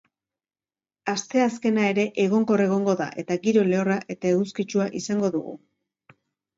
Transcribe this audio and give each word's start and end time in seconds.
Asteazkena 1.13 1.83
ere 1.91 2.07
egonkor 2.25 2.65
egongo 2.65 2.97
da, 3.05 3.09
eta 3.25 3.41
giro 3.47 3.69
lehorra 3.71 4.01
eta 4.17 4.35
eguzkitsua 4.35 4.93
izango 5.05 5.35
dugu. 5.41 5.59